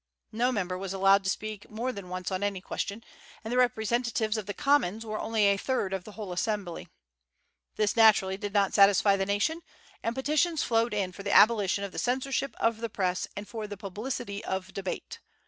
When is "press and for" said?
12.89-13.67